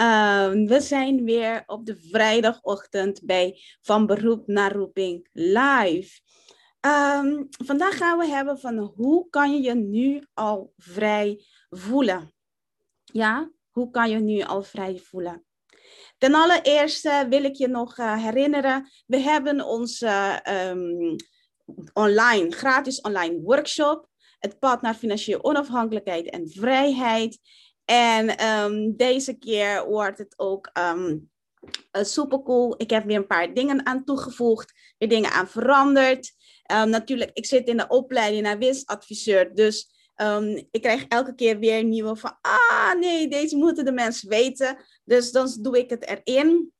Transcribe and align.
Ehm, 0.00 0.66
we 0.66 0.80
zijn 0.80 1.24
weer 1.24 1.62
op 1.66 1.86
de 1.86 1.96
vrijdagochtend 1.96 3.20
bij 3.24 3.60
Van 3.80 4.06
Beroep 4.06 4.46
naar 4.46 4.72
Roeping 4.72 5.28
live. 5.32 6.20
Um, 6.80 7.48
vandaag 7.64 7.96
gaan 7.96 8.18
we 8.18 8.26
hebben 8.26 8.58
van 8.58 8.78
hoe 8.78 9.28
kan 9.30 9.52
je 9.54 9.62
je 9.62 9.74
nu 9.74 10.26
al 10.34 10.72
vrij 10.76 11.44
voelen? 11.68 12.34
Ja, 13.04 13.50
hoe 13.70 13.90
kan 13.90 14.10
je 14.10 14.18
nu 14.18 14.42
al 14.42 14.62
vrij 14.62 14.98
voelen? 14.98 15.44
Ten 16.18 16.34
allereerste 16.34 17.26
wil 17.28 17.44
ik 17.44 17.54
je 17.54 17.68
nog 17.68 17.98
uh, 17.98 18.24
herinneren, 18.24 18.90
we 19.06 19.18
hebben 19.18 19.66
onze 19.66 20.42
um, 20.48 21.16
online, 21.92 22.50
gratis 22.50 23.00
online 23.00 23.40
workshop, 23.40 24.08
het 24.38 24.58
pad 24.58 24.82
naar 24.82 24.94
financiële 24.94 25.44
onafhankelijkheid 25.44 26.30
en 26.30 26.48
vrijheid. 26.48 27.38
En 27.90 28.46
um, 28.46 28.96
deze 28.96 29.38
keer 29.38 29.86
wordt 29.88 30.18
het 30.18 30.34
ook 30.36 30.70
um, 30.78 31.30
uh, 31.92 32.02
super 32.02 32.42
cool. 32.42 32.74
Ik 32.76 32.90
heb 32.90 33.04
weer 33.04 33.16
een 33.16 33.26
paar 33.26 33.54
dingen 33.54 33.86
aan 33.86 34.04
toegevoegd, 34.04 34.72
weer 34.98 35.08
dingen 35.08 35.30
aan 35.30 35.48
veranderd. 35.48 36.32
Um, 36.72 36.88
natuurlijk, 36.88 37.30
ik 37.34 37.46
zit 37.46 37.68
in 37.68 37.76
de 37.76 37.88
opleiding 37.88 38.42
naar 38.42 38.58
winstadviseur, 38.58 39.54
dus 39.54 39.88
ik 40.70 40.82
krijg 40.82 41.04
elke 41.08 41.34
keer 41.34 41.58
weer 41.58 41.84
nieuwe 41.84 42.16
van, 42.16 42.38
ah 42.40 42.94
nee, 42.98 43.28
deze 43.28 43.56
moeten 43.56 43.84
de 43.84 43.92
mensen 43.92 44.28
weten. 44.28 44.76
Dus 45.04 45.32
dan 45.32 45.56
doe 45.60 45.78
ik 45.78 45.90
het 45.90 46.06
erin. 46.06 46.72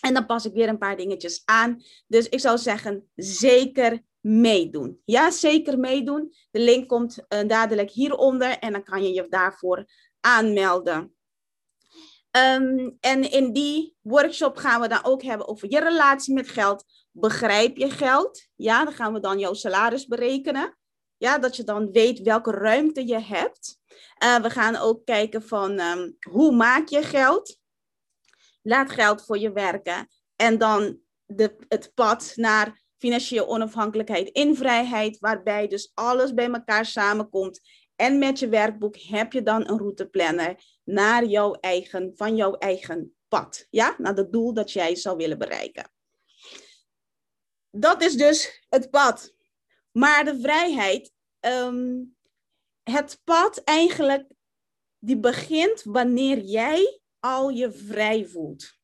En 0.00 0.14
dan 0.14 0.26
pas 0.26 0.44
ik 0.44 0.52
weer 0.52 0.68
een 0.68 0.78
paar 0.78 0.96
dingetjes 0.96 1.42
aan. 1.44 1.82
Dus 2.06 2.28
ik 2.28 2.40
zou 2.40 2.58
zeggen, 2.58 3.08
zeker 3.14 4.02
meedoen. 4.20 5.00
Ja, 5.04 5.30
zeker 5.30 5.78
meedoen. 5.78 6.34
De 6.50 6.60
link 6.60 6.88
komt 6.88 7.18
uh, 7.18 7.48
dadelijk 7.48 7.90
hieronder 7.90 8.58
en 8.58 8.72
dan 8.72 8.82
kan 8.82 9.02
je 9.02 9.12
je 9.12 9.26
daarvoor 9.28 9.84
aanmelden. 10.24 11.14
Um, 12.36 12.96
en 13.00 13.30
in 13.30 13.52
die 13.52 13.96
workshop 14.00 14.56
gaan 14.56 14.80
we 14.80 14.88
dan 14.88 15.04
ook 15.04 15.22
hebben 15.22 15.48
over 15.48 15.70
je 15.70 15.80
relatie 15.80 16.34
met 16.34 16.48
geld. 16.48 16.84
Begrijp 17.10 17.76
je 17.76 17.90
geld? 17.90 18.46
Ja, 18.54 18.84
dan 18.84 18.92
gaan 18.92 19.12
we 19.12 19.20
dan 19.20 19.38
jouw 19.38 19.54
salaris 19.54 20.06
berekenen. 20.06 20.78
Ja, 21.16 21.38
dat 21.38 21.56
je 21.56 21.64
dan 21.64 21.92
weet 21.92 22.20
welke 22.20 22.50
ruimte 22.50 23.06
je 23.06 23.20
hebt. 23.20 23.78
Uh, 24.24 24.36
we 24.36 24.50
gaan 24.50 24.76
ook 24.76 25.04
kijken 25.04 25.42
van 25.42 25.80
um, 25.80 26.16
hoe 26.30 26.52
maak 26.52 26.88
je 26.88 27.02
geld? 27.02 27.58
Laat 28.62 28.90
geld 28.90 29.24
voor 29.24 29.38
je 29.38 29.52
werken. 29.52 30.08
En 30.36 30.58
dan 30.58 30.98
de, 31.26 31.56
het 31.68 31.94
pad 31.94 32.32
naar 32.34 32.82
financiële 32.98 33.46
onafhankelijkheid 33.46 34.28
in 34.28 34.56
vrijheid, 34.56 35.18
waarbij 35.18 35.68
dus 35.68 35.90
alles 35.94 36.34
bij 36.34 36.50
elkaar 36.50 36.86
samenkomt. 36.86 37.60
En 37.96 38.18
met 38.18 38.38
je 38.38 38.48
werkboek 38.48 38.96
heb 38.96 39.32
je 39.32 39.42
dan 39.42 39.68
een 39.68 39.78
routeplanner 39.78 40.64
naar 40.84 41.24
jouw 41.24 41.52
eigen, 41.52 42.12
van 42.14 42.36
jouw 42.36 42.54
eigen 42.54 43.14
pad. 43.28 43.66
Ja, 43.70 43.94
naar 43.98 44.14
het 44.14 44.32
doel 44.32 44.54
dat 44.54 44.72
jij 44.72 44.94
zou 44.94 45.16
willen 45.16 45.38
bereiken. 45.38 45.92
Dat 47.70 48.02
is 48.02 48.14
dus 48.14 48.66
het 48.68 48.90
pad. 48.90 49.34
Maar 49.92 50.24
de 50.24 50.40
vrijheid, 50.40 51.12
um, 51.40 52.16
het 52.82 53.20
pad 53.24 53.58
eigenlijk, 53.58 54.26
die 54.98 55.18
begint 55.18 55.82
wanneer 55.82 56.38
jij 56.38 57.00
al 57.18 57.48
je 57.48 57.72
vrij 57.72 58.26
voelt. 58.26 58.78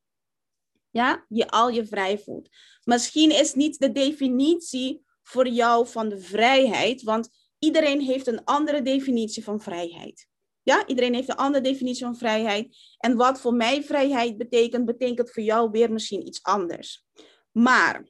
Ja, 0.91 1.25
je 1.29 1.49
al 1.49 1.69
je 1.69 1.87
vrij 1.87 2.19
voelt. 2.19 2.49
Misschien 2.85 3.31
is 3.31 3.55
niet 3.55 3.79
de 3.79 3.93
definitie 3.93 5.05
voor 5.23 5.49
jou 5.49 5.87
van 5.87 6.09
de 6.09 6.21
vrijheid, 6.21 7.03
want 7.03 7.40
iedereen 7.61 8.01
heeft 8.01 8.27
een 8.27 8.45
andere 8.45 8.83
definitie 8.83 9.45
van 9.45 9.61
vrijheid. 9.61 10.29
Ja, 10.63 10.87
iedereen 10.87 11.15
heeft 11.15 11.29
een 11.29 11.37
andere 11.37 11.65
definitie 11.65 12.05
van 12.05 12.17
vrijheid. 12.17 12.77
En 12.99 13.17
wat 13.17 13.41
voor 13.41 13.55
mij 13.55 13.83
vrijheid 13.83 14.39
betekent, 14.39 14.85
betekent 14.85 15.31
voor 15.31 15.43
jou 15.43 15.71
weer 15.71 15.93
misschien 15.93 16.27
iets 16.27 16.43
anders. 16.43 17.07
Maar 17.53 18.09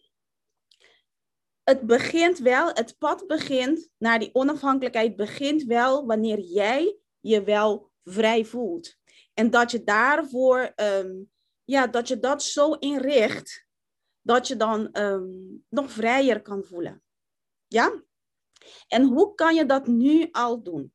het 1.63 1.81
begint 1.81 2.39
wel, 2.39 2.69
het 2.69 2.99
pad 2.99 3.27
begint 3.27 3.89
naar 3.99 4.19
die 4.19 4.35
onafhankelijkheid, 4.35 5.17
begint 5.17 5.63
wel 5.63 6.07
wanneer 6.07 6.39
jij 6.39 6.99
je 7.21 7.43
wel 7.43 7.91
vrij 8.05 8.45
voelt. 8.45 8.97
En 9.35 9.51
dat 9.51 9.71
je 9.71 9.85
daarvoor, 9.85 10.73
um, 10.77 11.31
ja, 11.65 11.87
dat 11.87 12.09
je 12.09 12.19
dat 12.19 12.43
zo 12.43 12.73
inricht, 12.73 13.67
dat 14.23 14.49
je 14.49 14.57
dan 14.57 14.89
um, 14.93 15.65
nog 15.69 15.91
vrijer 15.91 16.43
kan 16.43 16.65
voelen. 16.65 17.03
Ja? 17.67 18.03
En 18.89 19.03
hoe 19.03 19.35
kan 19.35 19.55
je 19.55 19.67
dat 19.67 19.87
nu 19.87 20.29
al 20.31 20.63
doen? 20.63 20.93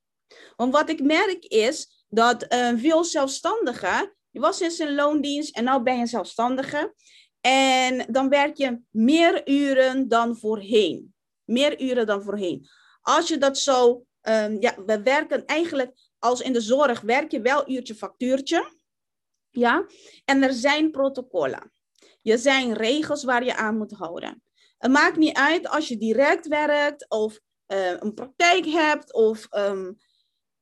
Want 0.55 0.73
wat 0.73 0.89
ik 0.89 1.03
merk 1.03 1.45
is 1.45 2.05
dat 2.09 2.45
veel 2.75 3.03
zelfstandigen, 3.03 4.15
je 4.29 4.39
was 4.39 4.61
in 4.61 4.87
een 4.87 4.95
loondienst 4.95 5.55
en 5.55 5.63
nu 5.63 5.81
ben 5.81 5.97
je 5.97 6.05
zelfstandige. 6.05 6.93
En 7.41 8.05
dan 8.09 8.29
werk 8.29 8.57
je 8.57 8.81
meer 8.89 9.49
uren 9.49 10.07
dan 10.07 10.37
voorheen. 10.37 11.13
Meer 11.43 11.81
uren 11.81 12.05
dan 12.05 12.23
voorheen. 12.23 12.67
Als 13.01 13.27
je 13.27 13.37
dat 13.37 13.57
zo, 13.57 14.05
um, 14.21 14.61
ja, 14.61 14.83
we 14.85 15.01
werken 15.01 15.45
eigenlijk 15.45 15.91
als 16.19 16.41
in 16.41 16.53
de 16.53 16.61
zorg, 16.61 17.01
werk 17.01 17.31
je 17.31 17.41
wel 17.41 17.69
uurtje 17.69 17.95
factuurtje. 17.95 18.73
Ja, 19.49 19.85
en 20.25 20.43
er 20.43 20.53
zijn 20.53 20.91
protocollen. 20.91 21.71
Er 22.21 22.37
zijn 22.37 22.73
regels 22.73 23.23
waar 23.23 23.45
je 23.45 23.55
aan 23.55 23.77
moet 23.77 23.91
houden. 23.91 24.43
Het 24.77 24.91
maakt 24.91 25.17
niet 25.17 25.37
uit 25.37 25.67
als 25.67 25.87
je 25.87 25.97
direct 25.97 26.47
werkt 26.47 27.09
of 27.09 27.39
uh, 27.67 27.91
een 27.99 28.13
praktijk 28.13 28.65
hebt 28.65 29.13
of 29.13 29.47
um, 29.51 29.97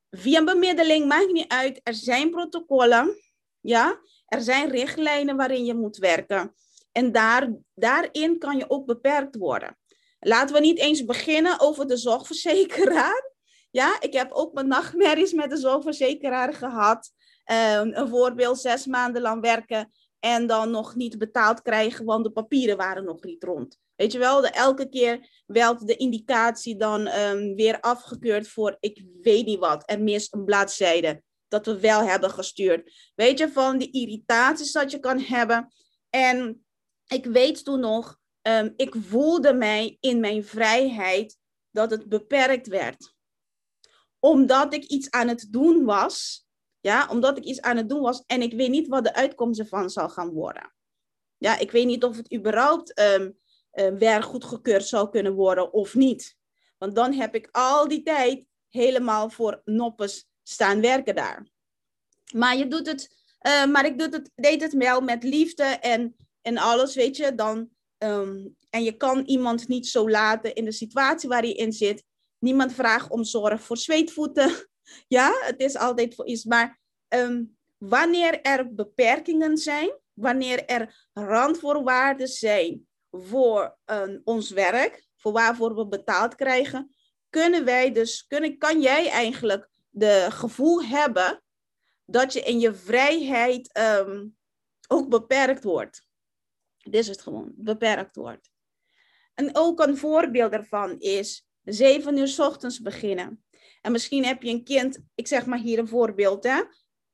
via 0.10 0.40
een 0.40 0.46
bemiddeling, 0.46 1.08
maakt 1.08 1.32
niet 1.32 1.52
uit. 1.52 1.80
Er 1.84 1.94
zijn 1.94 2.30
protocollen, 2.32 3.16
ja. 3.62 4.00
Er 4.26 4.42
zijn 4.42 4.70
richtlijnen 4.70 5.36
waarin 5.36 5.66
je 5.66 5.74
moet 5.74 5.98
werken. 5.98 6.56
En 6.92 7.12
daar, 7.12 7.54
daarin 7.74 8.40
kan 8.40 8.58
je 8.58 8.70
ook 8.70 8.86
beperkt 8.86 9.36
worden. 9.36 9.78
Laten 10.20 10.56
we 10.56 10.62
niet 10.62 10.80
eens 10.80 11.06
beginnen 11.06 11.60
over 11.60 11.88
de 11.88 11.98
zorgverzekeraar. 11.98 13.32
Ja, 13.72 14.02
ik 14.02 14.14
heb 14.14 14.32
ook 14.32 14.54
mijn 14.54 14.68
nachtmerries 14.68 15.34
met 15.34 15.50
de 15.50 15.58
zorgverzekeraar 15.58 16.54
gehad. 16.54 17.12
Um, 17.52 17.94
een 17.94 18.08
voorbeeld, 18.08 18.60
zes 18.60 18.86
maanden 18.86 19.22
lang 19.22 19.42
werken 19.42 19.92
en 20.20 20.48
dan 20.48 20.72
nog 20.72 20.96
niet 20.96 21.18
betaald 21.18 21.62
krijgen, 21.62 22.06
want 22.06 22.24
de 22.24 22.32
papieren 22.32 22.78
waren 22.78 23.04
nog 23.04 23.24
niet 23.24 23.44
rond. 23.44 23.80
Weet 24.04 24.12
je 24.12 24.20
wel, 24.20 24.46
elke 24.46 24.90
keer 24.90 25.44
werd 25.46 25.88
de 25.88 25.96
indicatie 25.96 26.78
dan 26.78 27.08
um, 27.08 27.56
weer 27.56 27.80
afgekeurd 27.80 28.48
voor 28.48 28.78
ik 28.80 29.06
weet 29.22 29.46
niet 29.46 29.60
wat. 29.60 29.84
Er 29.86 30.02
mist 30.02 30.34
een 30.34 30.46
bladzijde 30.46 31.24
dat 31.48 31.66
we 31.66 31.80
wel 31.80 32.02
hebben 32.02 32.30
gestuurd. 32.30 33.12
Weet 33.16 33.38
je, 33.40 33.52
van 33.52 33.78
die 33.78 33.92
irritaties 33.92 34.72
dat 34.72 34.92
je 34.92 35.00
kan 35.00 35.20
hebben. 35.20 35.74
En 36.10 36.66
ik 37.08 37.26
weet 37.26 37.64
toen 37.64 37.80
nog, 37.80 38.18
um, 38.42 38.74
ik 38.76 38.96
voelde 39.00 39.54
mij 39.54 39.98
in 40.00 40.20
mijn 40.20 40.46
vrijheid 40.46 41.38
dat 41.72 41.92
het 41.92 42.10
beperkt 42.10 42.68
werd. 42.68 43.14
Omdat 44.20 44.74
ik 44.74 44.84
iets 44.84 45.10
aan 45.10 45.28
het 45.28 45.48
doen 45.50 45.86
was. 45.86 46.46
Ja, 46.80 47.08
omdat 47.10 47.38
ik 47.38 47.44
iets 47.44 47.62
aan 47.62 47.78
het 47.78 47.90
doen 47.90 48.02
was 48.02 48.24
en 48.26 48.42
ik 48.42 48.54
weet 48.54 48.70
niet 48.70 48.88
wat 48.88 49.04
de 49.04 49.14
uitkomst 49.14 49.60
ervan 49.60 49.90
zal 49.90 50.10
gaan 50.10 50.30
worden. 50.30 50.74
Ja, 51.38 51.58
ik 51.58 51.72
weet 51.72 51.86
niet 51.86 52.04
of 52.04 52.18
het 52.18 52.34
überhaupt 52.34 53.00
um, 53.00 53.42
uh, 53.74 53.88
weer 53.98 54.24
goedgekeurd 54.24 54.88
zou 54.88 55.10
kunnen 55.10 55.34
worden 55.34 55.74
of 55.74 55.96
niet. 55.96 56.36
Want 56.78 56.96
dan 56.96 57.14
heb 57.14 57.36
ik 57.36 57.50
al 57.52 57.88
die 57.88 58.04
tijd 58.04 58.46
helemaal 58.70 59.30
voor 59.30 59.62
noppes 59.66 60.28
staan 60.44 60.82
werken 60.82 61.16
daar. 61.16 61.48
Maar 62.34 62.58
je 62.58 62.68
doet 62.68 62.88
het, 62.88 63.16
uh, 63.48 63.66
maar 63.66 63.86
ik 63.86 64.00
doe 64.00 64.08
het, 64.10 64.32
deed 64.36 64.62
het 64.62 64.74
wel 64.74 65.02
met 65.02 65.24
liefde 65.24 65.64
en, 65.64 66.16
en 66.42 66.58
alles, 66.58 66.96
weet 66.96 67.18
je. 67.18 67.36
Dan, 67.36 67.70
um, 67.98 68.56
en 68.70 68.84
je 68.84 68.98
kan 68.98 69.24
iemand 69.26 69.68
niet 69.68 69.88
zo 69.88 70.10
laten 70.10 70.54
in 70.54 70.66
de 70.66 70.72
situatie 70.72 71.30
waar 71.30 71.42
hij 71.42 71.54
in 71.54 71.72
zit. 71.72 72.04
Niemand 72.40 72.74
vraagt 72.74 73.10
om 73.10 73.24
zorg 73.24 73.62
voor 73.62 73.78
zweetvoeten. 73.78 74.52
ja, 75.08 75.34
het 75.40 75.60
is 75.60 75.78
altijd 75.78 76.16
voor 76.16 76.28
iets. 76.28 76.44
Maar 76.44 76.80
um, 77.08 77.58
wanneer 77.78 78.42
er 78.42 78.74
beperkingen 78.74 79.58
zijn, 79.58 79.98
wanneer 80.14 80.66
er 80.66 81.08
randvoorwaarden 81.14 82.28
zijn, 82.28 82.88
voor 83.22 83.78
uh, 83.86 84.20
ons 84.24 84.50
werk, 84.50 85.08
voor 85.16 85.32
waarvoor 85.32 85.76
we 85.76 85.88
betaald 85.88 86.36
krijgen, 86.36 86.96
kunnen 87.30 87.66
wij 87.66 87.92
dus, 87.92 88.28
kunnen, 88.28 88.58
kan 88.58 88.82
jij 88.82 89.10
eigenlijk 89.10 89.70
de 89.90 90.28
gevoel 90.30 90.84
hebben 90.84 91.44
dat 92.06 92.34
je 92.34 92.42
in 92.42 92.60
je 92.60 92.74
vrijheid 92.74 93.80
um, 94.08 94.38
ook 94.88 95.10
beperkt 95.10 95.64
wordt. 95.64 96.08
Dit 96.78 96.96
is 96.96 97.08
het 97.08 97.22
gewoon, 97.22 97.52
beperkt 97.56 98.16
wordt. 98.16 98.52
En 99.34 99.50
ook 99.54 99.80
een 99.80 99.98
voorbeeld 99.98 100.52
daarvan 100.52 101.00
is 101.00 101.48
zeven 101.64 102.18
uur 102.18 102.28
s 102.28 102.40
ochtends 102.40 102.82
beginnen. 102.82 103.44
En 103.82 103.92
misschien 103.92 104.26
heb 104.26 104.44
je 104.44 104.50
een 104.50 104.64
kind, 104.64 105.00
ik 105.16 105.28
zeg 105.28 105.46
maar 105.46 105.60
hier 105.60 105.80
een 105.80 105.88
voorbeeld 105.88 106.44
hè, 106.44 106.64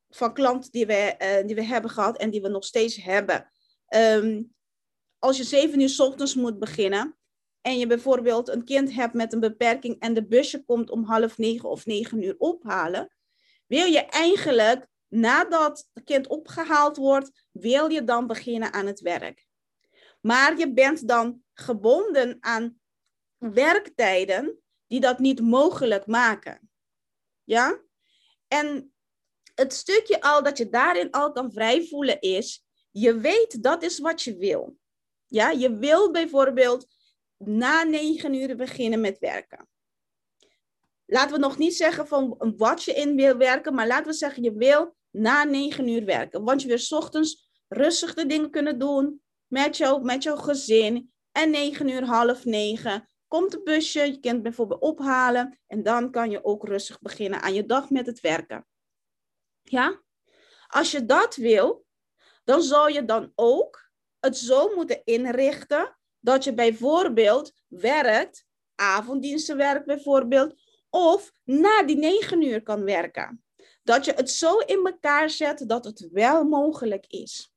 van 0.09 0.33
klanten 0.33 0.71
die 0.71 0.85
we, 0.85 1.15
uh, 1.21 1.47
die 1.47 1.55
we 1.55 1.63
hebben 1.63 1.91
gehad 1.91 2.17
en 2.17 2.29
die 2.29 2.41
we 2.41 2.49
nog 2.49 2.65
steeds 2.65 2.95
hebben. 2.95 3.51
Ehm, 3.85 4.41
als 5.19 5.37
je 5.37 5.43
zeven 5.43 5.79
uur 5.79 5.89
s 5.89 5.99
ochtends 5.99 6.35
moet 6.35 6.59
beginnen 6.59 7.17
en 7.61 7.77
je 7.77 7.87
bijvoorbeeld 7.87 8.47
een 8.47 8.63
kind 8.63 8.93
hebt 8.93 9.13
met 9.13 9.33
een 9.33 9.39
beperking 9.39 9.99
en 9.99 10.13
de 10.13 10.27
busje 10.27 10.63
komt 10.63 10.89
om 10.89 11.03
half 11.03 11.37
negen 11.37 11.69
of 11.69 11.85
negen 11.85 12.23
uur 12.23 12.35
ophalen, 12.37 13.13
wil 13.65 13.85
je 13.85 13.99
eigenlijk 14.05 14.87
nadat 15.07 15.89
het 15.93 16.03
kind 16.03 16.27
opgehaald 16.27 16.97
wordt, 16.97 17.45
wil 17.51 17.89
je 17.89 18.03
dan 18.03 18.27
beginnen 18.27 18.73
aan 18.73 18.85
het 18.85 18.99
werk. 18.99 19.47
Maar 20.21 20.57
je 20.57 20.73
bent 20.73 21.07
dan 21.07 21.43
gebonden 21.53 22.37
aan 22.39 22.79
werktijden 23.37 24.59
die 24.87 24.99
dat 24.99 25.19
niet 25.19 25.41
mogelijk 25.41 26.07
maken. 26.07 26.71
Ja? 27.43 27.81
En 28.47 28.93
het 29.55 29.73
stukje 29.73 30.21
al 30.21 30.43
dat 30.43 30.57
je 30.57 30.69
daarin 30.69 31.11
al 31.11 31.31
kan 31.31 31.51
vrij 31.51 31.87
voelen 31.87 32.19
is, 32.19 32.65
je 32.91 33.17
weet 33.17 33.63
dat 33.63 33.83
is 33.83 33.99
wat 33.99 34.21
je 34.21 34.37
wil. 34.37 34.77
Ja, 35.29 35.49
je 35.49 35.77
wil 35.77 36.11
bijvoorbeeld 36.11 36.87
na 37.37 37.83
negen 37.83 38.33
uur 38.33 38.55
beginnen 38.55 39.01
met 39.01 39.19
werken. 39.19 39.67
Laten 41.05 41.33
we 41.33 41.39
nog 41.39 41.57
niet 41.57 41.75
zeggen 41.75 42.07
van 42.07 42.53
wat 42.57 42.83
je 42.83 42.93
in 42.93 43.15
wil 43.15 43.37
werken, 43.37 43.73
maar 43.73 43.87
laten 43.87 44.05
we 44.05 44.13
zeggen 44.13 44.43
je 44.43 44.53
wil 44.53 44.95
na 45.09 45.43
negen 45.43 45.87
uur 45.87 46.05
werken. 46.05 46.43
Want 46.43 46.61
je 46.61 46.67
wil 46.67 46.99
ochtends 46.99 47.49
rustig 47.67 48.13
de 48.13 48.25
dingen 48.25 48.51
kunnen 48.51 48.79
doen 48.79 49.21
met, 49.47 49.77
jou, 49.77 50.03
met 50.03 50.23
jouw 50.23 50.35
gezin. 50.35 51.13
En 51.31 51.49
negen 51.49 51.89
uur, 51.89 52.03
half 52.03 52.45
negen, 52.45 53.09
komt 53.27 53.53
het 53.53 53.63
busje, 53.63 54.05
je 54.05 54.19
kunt 54.19 54.43
bijvoorbeeld 54.43 54.81
ophalen. 54.81 55.59
En 55.67 55.83
dan 55.83 56.11
kan 56.11 56.31
je 56.31 56.45
ook 56.45 56.67
rustig 56.67 56.99
beginnen 56.99 57.41
aan 57.41 57.53
je 57.53 57.65
dag 57.65 57.89
met 57.89 58.05
het 58.05 58.19
werken. 58.19 58.67
Ja? 59.61 60.01
Als 60.67 60.91
je 60.91 61.05
dat 61.05 61.35
wil, 61.35 61.85
dan 62.43 62.61
zou 62.61 62.91
je 62.93 63.05
dan 63.05 63.31
ook 63.35 63.88
het 64.19 64.37
zo 64.37 64.75
moeten 64.75 65.01
inrichten 65.03 65.97
dat 66.19 66.43
je 66.43 66.53
bijvoorbeeld 66.53 67.53
werkt, 67.67 68.45
avonddiensten 68.75 69.57
werkt 69.57 69.85
bijvoorbeeld, 69.85 70.55
of 70.89 71.33
na 71.43 71.83
die 71.83 71.97
negen 71.97 72.41
uur 72.41 72.63
kan 72.63 72.83
werken. 72.83 73.43
Dat 73.83 74.05
je 74.05 74.13
het 74.13 74.31
zo 74.31 74.57
in 74.57 74.85
elkaar 74.85 75.29
zet 75.29 75.63
dat 75.67 75.85
het 75.85 76.09
wel 76.11 76.43
mogelijk 76.43 77.05
is. 77.07 77.53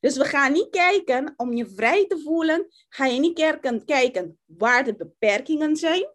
Dus 0.00 0.16
we 0.16 0.24
gaan 0.24 0.52
niet 0.52 0.70
kijken 0.70 1.34
om 1.36 1.52
je 1.52 1.66
vrij 1.66 2.06
te 2.06 2.18
voelen, 2.18 2.66
ga 2.88 3.06
je 3.06 3.20
niet 3.20 3.38
kijken 3.84 4.38
waar 4.44 4.84
de 4.84 4.96
beperkingen 4.96 5.76
zijn, 5.76 6.14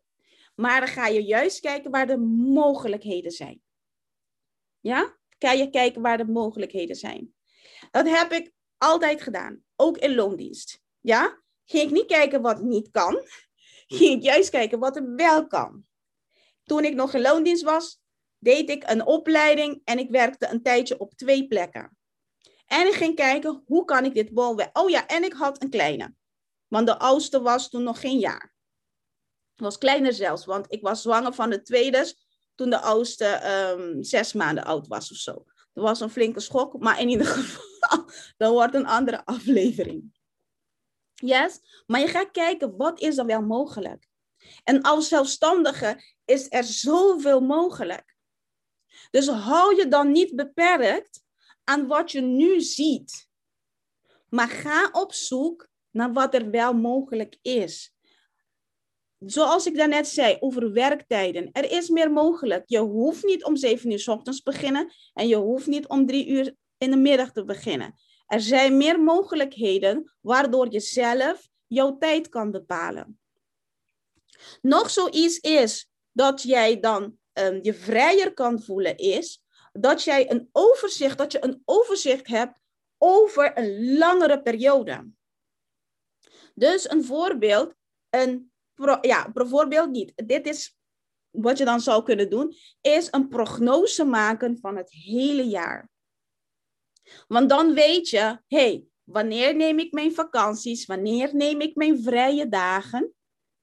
maar 0.55 0.79
dan 0.79 0.89
ga 0.89 1.07
je 1.07 1.23
juist 1.23 1.59
kijken 1.59 1.91
waar 1.91 2.07
de 2.07 2.17
mogelijkheden 2.17 3.31
zijn. 3.31 3.61
Ja? 4.79 5.17
Ga 5.39 5.51
je 5.51 5.69
kijken 5.69 6.01
waar 6.01 6.17
de 6.17 6.27
mogelijkheden 6.27 6.95
zijn. 6.95 7.33
Dat 7.91 8.09
heb 8.09 8.31
ik 8.31 8.53
altijd 8.81 9.21
gedaan, 9.21 9.63
ook 9.75 9.97
in 9.97 10.15
loondienst. 10.15 10.79
Ja? 10.99 11.41
Ging 11.65 11.83
ik 11.83 11.91
niet 11.91 12.05
kijken 12.05 12.41
wat 12.41 12.61
niet 12.61 12.89
kan, 12.91 13.21
ging 13.97 14.17
ik 14.17 14.23
juist 14.23 14.49
kijken 14.49 14.79
wat 14.79 14.95
er 14.95 15.15
wel 15.15 15.47
kan. 15.47 15.85
Toen 16.63 16.85
ik 16.85 16.95
nog 16.95 17.13
in 17.13 17.21
loondienst 17.21 17.63
was, 17.63 17.99
deed 18.37 18.69
ik 18.69 18.89
een 18.89 19.05
opleiding 19.05 19.81
en 19.83 19.99
ik 19.99 20.09
werkte 20.09 20.47
een 20.47 20.61
tijdje 20.61 20.99
op 20.99 21.13
twee 21.13 21.47
plekken. 21.47 21.97
En 22.65 22.87
ik 22.87 22.93
ging 22.93 23.15
kijken, 23.15 23.63
hoe 23.65 23.85
kan 23.85 24.05
ik 24.05 24.13
dit 24.13 24.31
wel... 24.31 24.69
Oh 24.73 24.89
ja, 24.89 25.07
en 25.07 25.23
ik 25.23 25.33
had 25.33 25.61
een 25.61 25.69
kleine. 25.69 26.13
Want 26.67 26.87
de 26.87 26.99
oudste 26.99 27.41
was 27.41 27.69
toen 27.69 27.83
nog 27.83 27.99
geen 27.99 28.19
jaar. 28.19 28.53
Was 29.55 29.77
kleiner 29.77 30.13
zelfs, 30.13 30.45
want 30.45 30.65
ik 30.69 30.81
was 30.81 31.01
zwanger 31.01 31.33
van 31.33 31.49
de 31.49 31.61
tweede 31.61 32.13
toen 32.55 32.69
de 32.69 32.79
oudste 32.79 33.41
um, 33.77 34.03
zes 34.03 34.33
maanden 34.33 34.63
oud 34.63 34.87
was 34.87 35.11
of 35.11 35.17
zo. 35.17 35.45
Dat 35.73 35.83
was 35.83 35.99
een 35.99 36.09
flinke 36.09 36.39
schok, 36.39 36.79
maar 36.79 36.99
in 36.99 37.09
ieder 37.09 37.25
geval, 37.37 38.09
dan 38.37 38.51
wordt 38.51 38.75
een 38.75 38.85
andere 38.85 39.25
aflevering. 39.25 40.19
Yes? 41.13 41.59
Maar 41.85 41.99
je 41.99 42.07
gaat 42.07 42.31
kijken, 42.31 42.77
wat 42.77 42.99
is 42.99 43.17
er 43.17 43.25
wel 43.25 43.41
mogelijk? 43.41 44.09
En 44.63 44.81
als 44.81 45.07
zelfstandige 45.07 46.03
is 46.25 46.45
er 46.49 46.63
zoveel 46.63 47.41
mogelijk. 47.41 48.15
Dus 49.11 49.27
hou 49.27 49.75
je 49.75 49.87
dan 49.87 50.11
niet 50.11 50.35
beperkt 50.35 51.23
aan 51.63 51.87
wat 51.87 52.11
je 52.11 52.21
nu 52.21 52.61
ziet. 52.61 53.29
Maar 54.29 54.47
ga 54.47 54.89
op 54.91 55.13
zoek 55.13 55.69
naar 55.89 56.13
wat 56.13 56.33
er 56.33 56.49
wel 56.49 56.73
mogelijk 56.73 57.37
is. 57.41 57.90
Zoals 59.25 59.65
ik 59.65 59.75
daarnet 59.75 60.07
zei 60.07 60.37
over 60.39 60.71
werktijden. 60.71 61.49
Er 61.51 61.71
is 61.71 61.89
meer 61.89 62.11
mogelijk. 62.11 62.63
Je 62.65 62.79
hoeft 62.79 63.23
niet 63.23 63.43
om 63.43 63.55
7 63.55 63.91
uur 63.91 63.99
s 63.99 64.07
ochtends 64.07 64.41
te 64.41 64.51
beginnen 64.51 64.93
en 65.13 65.27
je 65.27 65.35
hoeft 65.35 65.67
niet 65.67 65.87
om 65.87 66.05
3 66.05 66.27
uur 66.27 66.55
in 66.77 66.91
de 66.91 66.97
middag 66.97 67.31
te 67.31 67.43
beginnen. 67.43 67.95
Er 68.27 68.41
zijn 68.41 68.77
meer 68.77 68.99
mogelijkheden 68.99 70.13
waardoor 70.21 70.71
je 70.71 70.79
zelf 70.79 71.49
jouw 71.67 71.97
tijd 71.97 72.29
kan 72.29 72.51
bepalen. 72.51 73.19
Nog 74.61 74.89
zoiets 74.89 75.39
is 75.39 75.89
dat 76.11 76.41
jij 76.41 76.79
dan 76.79 77.17
um, 77.33 77.59
je 77.61 77.73
vrijer 77.73 78.33
kan 78.33 78.61
voelen, 78.61 78.97
is 78.97 79.43
dat 79.71 80.03
jij 80.03 80.31
een 80.31 80.49
overzicht, 80.51 81.17
dat 81.17 81.31
je 81.31 81.43
een 81.43 81.61
overzicht 81.65 82.27
hebt 82.27 82.59
over 82.97 83.57
een 83.57 83.97
langere 83.97 84.41
periode. 84.41 85.11
Dus 86.55 86.89
een 86.89 87.03
voorbeeld, 87.03 87.73
een 88.09 88.50
ja, 89.01 89.31
bijvoorbeeld 89.31 89.89
niet. 89.89 90.13
Dit 90.15 90.47
is 90.47 90.77
wat 91.31 91.57
je 91.57 91.65
dan 91.65 91.81
zou 91.81 92.03
kunnen 92.03 92.29
doen, 92.29 92.55
is 92.81 93.07
een 93.11 93.27
prognose 93.27 94.03
maken 94.03 94.57
van 94.57 94.77
het 94.77 94.91
hele 94.91 95.43
jaar. 95.43 95.89
Want 97.27 97.49
dan 97.49 97.73
weet 97.73 98.09
je, 98.09 98.39
hey, 98.47 98.85
wanneer 99.03 99.55
neem 99.55 99.79
ik 99.79 99.91
mijn 99.91 100.13
vakanties? 100.13 100.85
Wanneer 100.85 101.35
neem 101.35 101.61
ik 101.61 101.75
mijn 101.75 102.03
vrije 102.03 102.49
dagen? 102.49 103.13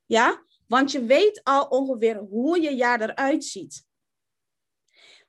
Ja, 0.07 0.43
want 0.67 0.93
je 0.93 1.05
weet 1.05 1.41
al 1.45 1.65
ongeveer 1.65 2.17
hoe 2.17 2.61
je 2.61 2.75
jaar 2.75 3.01
eruit 3.01 3.45
ziet. 3.45 3.87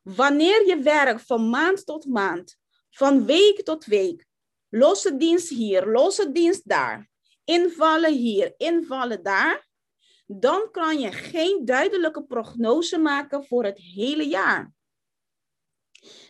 Wanneer 0.01 0.67
je 0.67 0.79
werkt 0.79 1.25
van 1.25 1.49
maand 1.49 1.85
tot 1.85 2.05
maand, 2.05 2.57
van 2.89 3.25
week 3.25 3.63
tot 3.63 3.85
week, 3.85 4.25
losse 4.69 5.17
dienst 5.17 5.49
hier, 5.49 5.85
losse 5.85 6.31
dienst 6.31 6.69
daar, 6.69 7.09
invallen 7.43 8.13
hier, 8.13 8.53
invallen 8.57 9.23
daar, 9.23 9.68
dan 10.31 10.71
kan 10.71 10.99
je 10.99 11.11
geen 11.11 11.65
duidelijke 11.65 12.23
prognose 12.23 12.97
maken 12.97 13.45
voor 13.45 13.63
het 13.63 13.79
hele 13.79 14.27
jaar. 14.27 14.73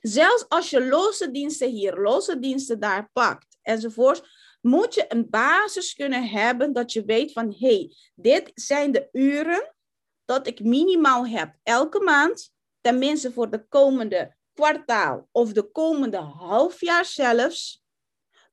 Zelfs 0.01 0.45
als 0.49 0.69
je 0.69 0.87
losse 0.87 1.31
diensten 1.31 1.69
hier, 1.69 1.95
losse 1.95 2.39
diensten 2.39 2.79
daar 2.79 3.09
pakt 3.13 3.57
enzovoort, 3.61 4.27
moet 4.61 4.93
je 4.93 5.05
een 5.07 5.29
basis 5.29 5.93
kunnen 5.93 6.29
hebben 6.29 6.73
dat 6.73 6.93
je 6.93 7.05
weet 7.05 7.31
van 7.31 7.55
hé, 7.57 7.67
hey, 7.67 7.95
dit 8.15 8.51
zijn 8.53 8.91
de 8.91 9.09
uren 9.11 9.75
dat 10.25 10.47
ik 10.47 10.63
minimaal 10.63 11.27
heb 11.27 11.55
elke 11.63 11.99
maand 11.99 12.53
tenminste 12.81 13.31
voor 13.31 13.49
de 13.49 13.67
komende 13.67 14.35
kwartaal 14.53 15.27
of 15.31 15.53
de 15.53 15.71
komende 15.71 16.17
halfjaar 16.17 17.05
zelfs, 17.05 17.83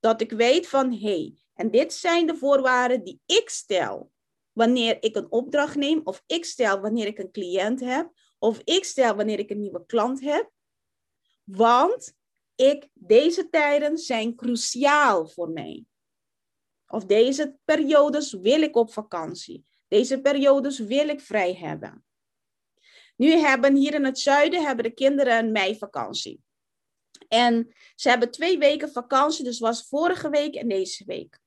dat 0.00 0.20
ik 0.20 0.30
weet 0.30 0.68
van 0.68 0.92
hé, 0.92 0.98
hey, 0.98 1.34
en 1.54 1.70
dit 1.70 1.94
zijn 1.94 2.26
de 2.26 2.36
voorwaarden 2.36 3.04
die 3.04 3.20
ik 3.26 3.48
stel 3.48 4.14
wanneer 4.56 4.96
ik 5.00 5.16
een 5.16 5.30
opdracht 5.30 5.76
neem, 5.76 6.00
of 6.04 6.22
ik 6.26 6.44
stel 6.44 6.80
wanneer 6.80 7.06
ik 7.06 7.18
een 7.18 7.30
cliënt 7.30 7.80
heb, 7.80 8.12
of 8.38 8.60
ik 8.64 8.84
stel 8.84 9.14
wanneer 9.14 9.38
ik 9.38 9.50
een 9.50 9.60
nieuwe 9.60 9.86
klant 9.86 10.20
heb. 10.20 10.50
Want 11.44 12.14
ik, 12.54 12.88
deze 12.92 13.48
tijden 13.48 13.98
zijn 13.98 14.34
cruciaal 14.34 15.26
voor 15.26 15.50
mij. 15.50 15.84
Of 16.86 17.04
deze 17.04 17.56
periodes 17.64 18.32
wil 18.32 18.62
ik 18.62 18.76
op 18.76 18.92
vakantie. 18.92 19.64
Deze 19.88 20.20
periodes 20.20 20.78
wil 20.78 21.08
ik 21.08 21.20
vrij 21.20 21.54
hebben. 21.54 22.04
Nu 23.16 23.30
hebben 23.30 23.74
hier 23.74 23.94
in 23.94 24.04
het 24.04 24.18
zuiden 24.18 24.64
hebben 24.64 24.84
de 24.84 24.94
kinderen 24.94 25.38
een 25.38 25.52
meivakantie. 25.52 26.40
En 27.28 27.74
ze 27.94 28.08
hebben 28.08 28.30
twee 28.30 28.58
weken 28.58 28.92
vakantie, 28.92 29.44
dus 29.44 29.58
was 29.58 29.88
vorige 29.88 30.30
week 30.30 30.54
en 30.54 30.68
deze 30.68 31.04
week. 31.04 31.38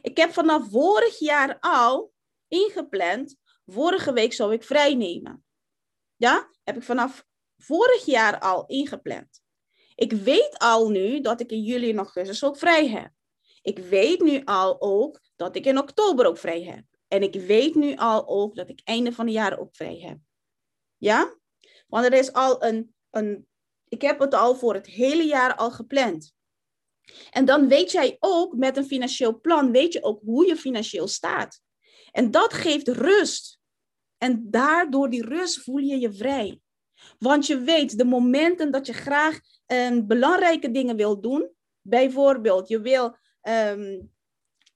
Ik 0.00 0.16
heb 0.16 0.32
vanaf 0.32 0.70
vorig 0.70 1.18
jaar 1.18 1.56
al 1.60 2.14
ingepland, 2.48 3.36
vorige 3.66 4.12
week 4.12 4.32
zou 4.32 4.52
ik 4.52 4.64
vrij 4.64 4.94
nemen. 4.94 5.44
Ja, 6.16 6.50
heb 6.62 6.76
ik 6.76 6.82
vanaf 6.82 7.26
vorig 7.56 8.04
jaar 8.04 8.38
al 8.38 8.66
ingepland. 8.66 9.40
Ik 9.94 10.12
weet 10.12 10.58
al 10.58 10.90
nu 10.90 11.20
dat 11.20 11.40
ik 11.40 11.50
in 11.50 11.62
juli 11.62 11.90
en 11.90 11.96
augustus 11.96 12.44
ook 12.44 12.58
vrij 12.58 12.88
heb. 12.88 13.10
Ik 13.62 13.78
weet 13.78 14.20
nu 14.20 14.42
al 14.44 14.80
ook 14.80 15.20
dat 15.36 15.56
ik 15.56 15.66
in 15.66 15.78
oktober 15.78 16.26
ook 16.26 16.38
vrij 16.38 16.62
heb. 16.62 16.84
En 17.08 17.22
ik 17.22 17.34
weet 17.34 17.74
nu 17.74 17.96
al 17.96 18.28
ook 18.28 18.56
dat 18.56 18.68
ik 18.68 18.80
einde 18.84 19.12
van 19.12 19.24
het 19.24 19.34
jaar 19.34 19.58
ook 19.58 19.76
vrij 19.76 19.98
heb. 19.98 20.18
Ja? 20.96 21.38
Want 21.86 22.04
er 22.04 22.12
is 22.12 22.32
al 22.32 22.64
een, 22.64 22.94
een, 23.10 23.46
ik 23.88 24.02
heb 24.02 24.18
het 24.18 24.34
al 24.34 24.54
voor 24.54 24.74
het 24.74 24.86
hele 24.86 25.22
jaar 25.22 25.54
al 25.54 25.70
gepland. 25.70 26.34
En 27.30 27.44
dan 27.44 27.68
weet 27.68 27.90
jij 27.90 28.16
ook 28.20 28.54
met 28.54 28.76
een 28.76 28.86
financieel 28.86 29.40
plan, 29.40 29.72
weet 29.72 29.92
je 29.92 30.02
ook 30.02 30.20
hoe 30.20 30.46
je 30.46 30.56
financieel 30.56 31.08
staat. 31.08 31.60
En 32.16 32.30
dat 32.30 32.52
geeft 32.52 32.88
rust. 32.88 33.58
En 34.18 34.50
daardoor 34.50 35.10
die 35.10 35.24
rust 35.24 35.62
voel 35.62 35.78
je 35.78 35.98
je 35.98 36.12
vrij. 36.12 36.60
Want 37.18 37.46
je 37.46 37.58
weet 37.58 37.98
de 37.98 38.04
momenten 38.04 38.70
dat 38.70 38.86
je 38.86 38.92
graag 38.92 39.40
um, 39.66 40.06
belangrijke 40.06 40.70
dingen 40.70 40.96
wil 40.96 41.20
doen. 41.20 41.50
Bijvoorbeeld, 41.80 42.68
je 42.68 42.80
wil, 42.80 43.16
ehm, 43.40 44.00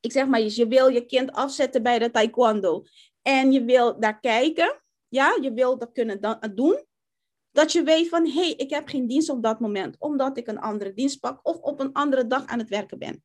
ik 0.01 0.13
zeg 0.13 0.27
maar, 0.27 0.41
je 0.41 0.67
wil 0.67 0.89
je 0.89 1.07
kind 1.07 1.33
afzetten 1.33 1.83
bij 1.83 1.99
de 1.99 2.11
taekwondo. 2.11 2.85
En 3.23 3.53
je 3.53 3.65
wil 3.65 4.01
daar 4.01 4.21
kijken. 4.21 4.83
Ja, 5.09 5.39
je 5.41 5.53
wil 5.53 5.79
dat 5.79 5.93
kunnen 5.93 6.39
doen. 6.55 6.85
Dat 7.51 7.73
je 7.73 7.83
weet 7.83 8.09
van, 8.09 8.27
hé, 8.27 8.33
hey, 8.33 8.53
ik 8.53 8.71
heb 8.71 8.89
geen 8.89 9.07
dienst 9.07 9.29
op 9.29 9.43
dat 9.43 9.61
moment, 9.61 9.97
omdat 9.99 10.37
ik 10.37 10.47
een 10.47 10.61
andere 10.61 10.93
dienst 10.93 11.21
pak 11.21 11.41
of 11.43 11.57
op 11.57 11.81
een 11.81 11.93
andere 11.93 12.27
dag 12.27 12.47
aan 12.47 12.59
het 12.59 12.69
werken 12.69 12.99
ben. 12.99 13.25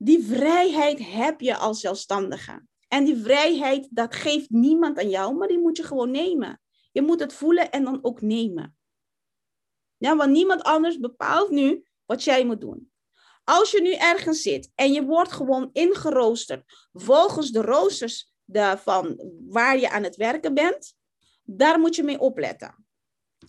Die 0.00 0.24
vrijheid 0.24 0.98
heb 0.98 1.40
je 1.40 1.56
als 1.56 1.80
zelfstandige. 1.80 2.66
En 2.88 3.04
die 3.04 3.16
vrijheid, 3.16 3.88
dat 3.90 4.14
geeft 4.14 4.50
niemand 4.50 4.98
aan 4.98 5.08
jou, 5.08 5.34
maar 5.34 5.48
die 5.48 5.58
moet 5.58 5.76
je 5.76 5.82
gewoon 5.82 6.10
nemen. 6.10 6.60
Je 6.92 7.02
moet 7.02 7.20
het 7.20 7.32
voelen 7.32 7.70
en 7.70 7.84
dan 7.84 7.98
ook 8.02 8.20
nemen. 8.20 8.76
Ja, 9.96 10.16
want 10.16 10.30
niemand 10.30 10.62
anders 10.62 10.98
bepaalt 10.98 11.50
nu 11.50 11.84
wat 12.06 12.24
jij 12.24 12.44
moet 12.44 12.60
doen. 12.60 12.92
Als 13.44 13.70
je 13.70 13.80
nu 13.80 13.92
ergens 13.92 14.42
zit 14.42 14.70
en 14.74 14.92
je 14.92 15.04
wordt 15.04 15.32
gewoon 15.32 15.70
ingeroosterd 15.72 16.88
volgens 16.92 17.50
de 17.50 17.62
roosters 17.62 18.32
van 18.76 19.20
waar 19.48 19.78
je 19.78 19.90
aan 19.90 20.02
het 20.02 20.16
werken 20.16 20.54
bent, 20.54 20.94
daar 21.42 21.80
moet 21.80 21.96
je 21.96 22.02
mee 22.02 22.18
opletten. 22.18 22.86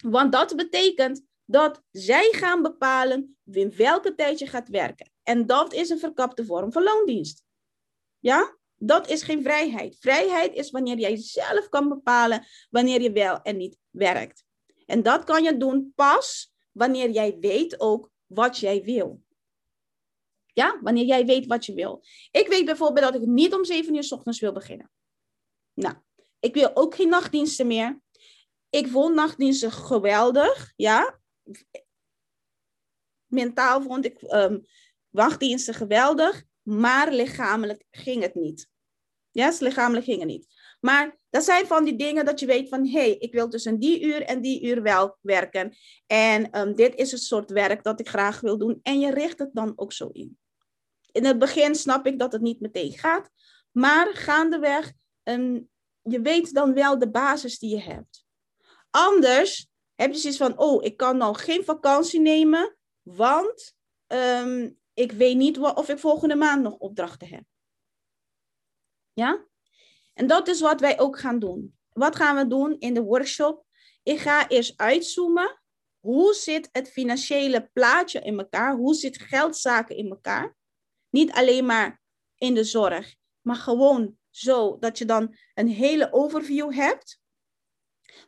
Want 0.04 0.32
dat 0.32 0.56
betekent 0.56 1.26
dat 1.46 1.82
zij 1.92 2.30
gaan 2.32 2.62
bepalen 2.62 3.38
in 3.52 3.76
welke 3.76 4.16
tijd 4.16 4.40
je 4.40 4.48
gaat 4.48 4.70
werken. 4.70 5.12
En 5.30 5.46
dat 5.46 5.74
is 5.74 5.90
een 5.90 6.00
verkapte 6.00 6.46
vorm 6.46 6.72
van 6.72 6.84
loondienst. 6.84 7.44
Ja? 8.20 8.58
Dat 8.76 9.10
is 9.10 9.24
geen 9.24 9.44
vrijheid. 9.44 9.98
Vrijheid 10.00 10.54
is 10.54 10.72
wanneer 10.72 10.98
jij 10.98 11.18
zelf 11.18 11.70
kan 11.70 11.90
bepalen 11.90 12.46
wanneer 12.70 13.02
je 13.02 13.12
wel 13.12 13.42
en 13.42 13.58
niet 13.58 13.78
werkt. 13.90 14.46
En 14.86 15.04
dat 15.04 15.24
kan 15.24 15.44
je 15.44 15.58
doen 15.58 15.92
pas 15.96 16.54
wanneer 16.72 17.10
jij 17.10 17.38
weet 17.40 17.80
ook 17.80 18.12
wat 18.26 18.58
jij 18.58 18.84
wil. 18.84 19.22
Ja, 20.54 20.80
wanneer 20.82 21.06
jij 21.06 21.26
weet 21.26 21.46
wat 21.46 21.66
je 21.66 21.74
wil. 21.74 22.04
Ik 22.32 22.48
weet 22.48 22.66
bijvoorbeeld 22.66 23.14
dat 23.14 23.22
ik 23.22 23.28
niet 23.28 23.54
om 23.54 23.66
7 23.66 23.96
uur 23.96 24.04
s 24.04 24.12
ochtends 24.12 24.40
wil 24.40 24.52
beginnen. 24.52 24.92
Nou, 25.74 25.96
ik 26.40 26.54
wil 26.54 26.76
ook 26.76 26.96
geen 26.96 27.10
nachtdiensten 27.10 27.68
meer. 27.68 28.02
Ik 28.70 28.88
vond 28.88 29.16
nachtdiensten 29.16 29.72
geweldig, 29.72 30.74
ja. 30.76 31.20
Mentaal 33.26 33.82
vond 33.82 34.06
ik 34.06 34.22
um, 34.22 34.66
wachtdiensten 35.10 35.74
geweldig, 35.74 36.44
maar 36.62 37.12
lichamelijk 37.12 37.84
ging 37.92 38.22
het 38.22 38.36
niet. 38.36 38.68
Yes, 39.32 39.60
lichamelijk 39.60 40.06
ging 40.06 40.20
het 40.20 40.28
niet. 40.28 40.48
Maar 40.80 41.18
dat 41.30 41.44
zijn 41.44 41.68
van 41.68 41.84
die 41.84 41.96
dingen 41.96 42.26
dat 42.26 42.40
je 42.40 42.46
weet 42.46 42.70
van, 42.70 42.86
hé, 42.86 43.00
hey, 43.00 43.16
ik 43.18 43.34
wil 43.34 43.50
tussen 43.50 43.80
die 43.80 44.02
uur 44.02 44.22
en 44.22 44.42
die 44.42 44.64
uur 44.64 44.82
wel 44.82 45.18
werken. 45.22 45.76
En 46.08 46.60
um, 46.60 46.76
dit 46.76 46.96
is 46.96 47.12
het 47.12 47.22
soort 47.22 47.52
werk 47.52 47.84
dat 47.84 48.00
ik 48.00 48.10
graag 48.10 48.40
wil 48.40 48.58
doen. 48.58 48.80
En 48.82 49.00
je 49.00 49.14
richt 49.14 49.40
het 49.40 49.50
dan 49.54 49.74
ook 49.76 49.94
zo 49.94 50.10
in. 50.12 50.38
In 51.12 51.26
het 51.26 51.40
begin 51.40 51.76
snap 51.76 52.06
ik 52.06 52.20
dat 52.20 52.32
het 52.32 52.42
niet 52.42 52.60
meteen 52.60 52.92
gaat. 52.92 53.30
Maar 53.72 54.16
gaandeweg 54.16 54.92
um, 55.24 55.70
je 56.02 56.22
weet 56.22 56.54
dan 56.54 56.74
wel 56.74 57.00
de 57.00 57.10
basis 57.10 57.60
die 57.60 57.70
je 57.70 57.82
hebt. 57.82 58.26
Anders 58.90 59.68
heb 59.96 60.14
je 60.14 60.20
zoiets 60.20 60.40
van, 60.40 60.58
oh, 60.58 60.84
ik 60.84 60.98
kan 60.98 61.18
nou 61.18 61.36
geen 61.36 61.64
vakantie 61.64 62.20
nemen, 62.20 62.78
want 63.02 63.74
um, 64.08 64.79
ik 65.00 65.12
weet 65.12 65.38
niet 65.38 65.58
of 65.60 65.90
ik 65.90 66.00
volgende 66.00 66.36
maand 66.36 66.62
nog 66.62 66.74
opdrachten 66.74 67.28
heb. 67.28 67.44
Ja? 69.14 69.46
En 70.14 70.28
dat 70.28 70.48
is 70.48 70.62
wat 70.62 70.80
wij 70.80 71.00
ook 71.00 71.20
gaan 71.20 71.40
doen. 71.40 71.78
Wat 71.90 72.16
gaan 72.16 72.36
we 72.36 72.48
doen 72.48 72.80
in 72.80 72.94
de 72.94 73.02
workshop? 73.02 73.66
Ik 74.04 74.20
ga 74.20 74.48
eerst 74.48 74.74
uitzoomen. 74.78 75.62
Hoe 76.00 76.34
zit 76.34 76.70
het 76.72 76.90
financiële 76.90 77.70
plaatje 77.74 78.20
in 78.20 78.40
elkaar? 78.40 78.76
Hoe 78.76 78.94
zit 78.94 79.22
geldzaken 79.22 79.96
in 79.96 80.10
elkaar? 80.10 80.56
Niet 81.10 81.32
alleen 81.32 81.66
maar 81.66 82.02
in 82.36 82.54
de 82.54 82.64
zorg, 82.64 83.16
maar 83.42 83.56
gewoon 83.56 84.18
zo 84.30 84.78
dat 84.80 84.98
je 84.98 85.06
dan 85.06 85.36
een 85.54 85.68
hele 85.68 86.14
overview 86.14 86.74
hebt. 86.74 87.20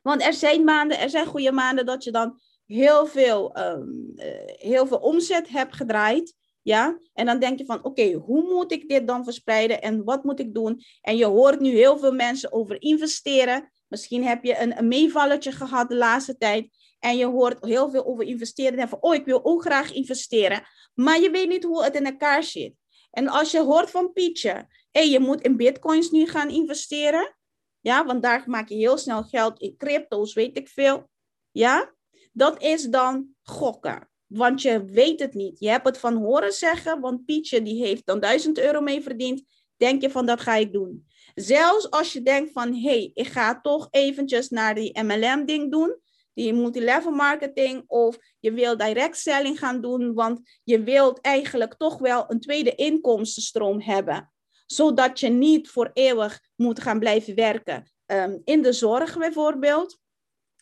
Want 0.01 0.21
er 0.21 0.33
zijn 0.33 0.63
maanden, 0.63 0.99
er 0.99 1.09
zijn 1.09 1.25
goede 1.25 1.51
maanden 1.51 1.85
dat 1.85 2.03
je 2.03 2.11
dan 2.11 2.39
heel 2.65 3.05
veel, 3.07 3.57
um, 3.59 4.11
heel 4.45 4.87
veel 4.87 4.97
omzet 4.97 5.49
hebt 5.49 5.75
gedraaid. 5.75 6.39
Ja, 6.63 6.99
en 7.13 7.25
dan 7.25 7.39
denk 7.39 7.57
je 7.57 7.65
van, 7.65 7.83
oké, 7.83 8.11
hoe 8.11 8.53
moet 8.53 8.71
ik 8.71 8.89
dit 8.89 9.07
dan 9.07 9.23
verspreiden 9.23 9.81
en 9.81 10.03
wat 10.03 10.23
moet 10.23 10.39
ik 10.39 10.53
doen? 10.53 10.81
En 11.01 11.17
je 11.17 11.25
hoort 11.25 11.59
nu 11.59 11.69
heel 11.69 11.97
veel 11.99 12.13
mensen 12.13 12.51
over 12.51 12.81
investeren. 12.81 13.71
Misschien 13.87 14.23
heb 14.23 14.43
je 14.43 14.59
een, 14.59 14.77
een 14.77 14.87
meevalletje 14.87 15.51
gehad 15.51 15.89
de 15.89 15.95
laatste 15.95 16.37
tijd. 16.37 16.69
En 16.99 17.17
je 17.17 17.25
hoort 17.25 17.65
heel 17.65 17.89
veel 17.89 18.05
over 18.05 18.23
investeren. 18.23 18.79
En 18.79 18.89
van, 18.89 19.01
oh, 19.01 19.15
ik 19.15 19.25
wil 19.25 19.45
ook 19.45 19.61
graag 19.61 19.93
investeren. 19.93 20.63
Maar 20.93 21.19
je 21.19 21.29
weet 21.29 21.49
niet 21.49 21.63
hoe 21.63 21.83
het 21.83 21.95
in 21.95 22.05
elkaar 22.05 22.43
zit. 22.43 22.73
En 23.11 23.27
als 23.27 23.51
je 23.51 23.59
hoort 23.59 23.89
van 23.89 24.13
Pietje, 24.13 24.67
hey, 24.91 25.09
je 25.09 25.19
moet 25.19 25.41
in 25.41 25.57
bitcoins 25.57 26.11
nu 26.11 26.27
gaan 26.27 26.49
investeren. 26.49 27.35
Ja, 27.79 28.05
want 28.05 28.21
daar 28.21 28.43
maak 28.45 28.69
je 28.69 28.75
heel 28.75 28.97
snel 28.97 29.23
geld 29.23 29.59
in 29.59 29.77
crypto's, 29.77 30.33
weet 30.33 30.57
ik 30.57 30.67
veel. 30.67 31.09
Ja, 31.51 31.93
dat 32.31 32.61
is 32.61 32.83
dan 32.83 33.27
gokken. 33.43 34.10
Want 34.33 34.61
je 34.61 34.85
weet 34.85 35.19
het 35.19 35.33
niet. 35.33 35.59
Je 35.59 35.69
hebt 35.69 35.85
het 35.85 35.97
van 35.97 36.15
horen 36.15 36.51
zeggen, 36.51 36.99
want 36.99 37.25
Pietje 37.25 37.61
die 37.61 37.85
heeft 37.85 38.05
dan 38.05 38.19
1000 38.19 38.59
euro 38.59 38.81
mee 38.81 39.01
verdiend. 39.01 39.43
Denk 39.77 40.01
je 40.01 40.09
van 40.09 40.25
dat 40.25 40.41
ga 40.41 40.55
ik 40.55 40.73
doen. 40.73 41.07
Zelfs 41.35 41.89
als 41.89 42.13
je 42.13 42.21
denkt 42.21 42.51
van 42.51 42.73
hé, 42.73 42.81
hey, 42.81 43.11
ik 43.13 43.27
ga 43.27 43.61
toch 43.61 43.87
eventjes 43.89 44.49
naar 44.49 44.75
die 44.75 45.03
MLM-ding 45.03 45.71
doen 45.71 45.99
die 46.33 46.53
multilevel 46.53 47.11
marketing 47.11 47.83
of 47.87 48.17
je 48.39 48.51
wil 48.51 48.77
direct 48.77 49.17
selling 49.17 49.59
gaan 49.59 49.81
doen, 49.81 50.13
want 50.13 50.41
je 50.63 50.83
wilt 50.83 51.21
eigenlijk 51.21 51.73
toch 51.73 51.97
wel 51.97 52.25
een 52.27 52.39
tweede 52.39 52.75
inkomstenstroom 52.75 53.81
hebben, 53.81 54.31
zodat 54.65 55.19
je 55.19 55.29
niet 55.29 55.69
voor 55.69 55.89
eeuwig 55.93 56.39
moet 56.55 56.79
gaan 56.79 56.99
blijven 56.99 57.35
werken 57.35 57.91
ehm, 58.05 58.37
in 58.43 58.61
de 58.61 58.73
zorg 58.73 59.17
bijvoorbeeld, 59.17 59.99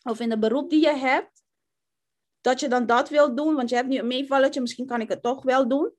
of 0.02 0.20
in 0.20 0.30
het 0.30 0.40
beroep 0.40 0.70
die 0.70 0.80
je 0.80 0.96
hebt, 0.96 1.39
dat 2.40 2.60
je 2.60 2.68
dan 2.68 2.86
dat 2.86 3.08
wilt 3.08 3.36
doen, 3.36 3.54
want 3.54 3.68
je 3.68 3.76
hebt 3.76 3.88
nu 3.88 3.98
een 3.98 4.06
meevalletje, 4.06 4.60
misschien 4.60 4.86
kan 4.86 5.00
ik 5.00 5.08
het 5.08 5.22
toch 5.22 5.42
wel 5.42 5.68
doen. 5.68 5.92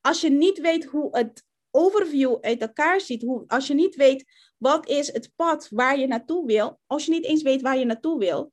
Als 0.00 0.20
je 0.20 0.30
niet 0.30 0.60
weet 0.60 0.84
hoe 0.84 1.16
het 1.16 1.44
overview 1.70 2.36
uit 2.40 2.60
elkaar 2.60 3.00
ziet, 3.00 3.22
hoe, 3.22 3.44
als 3.46 3.66
je 3.66 3.74
niet 3.74 3.94
weet 3.94 4.24
wat 4.56 4.88
is 4.88 5.12
het 5.12 5.32
pad 5.36 5.68
waar 5.70 5.98
je 5.98 6.06
naartoe 6.06 6.46
wil, 6.46 6.80
als 6.86 7.04
je 7.04 7.10
niet 7.10 7.24
eens 7.24 7.42
weet 7.42 7.62
waar 7.62 7.78
je 7.78 7.84
naartoe 7.84 8.18
wil, 8.18 8.52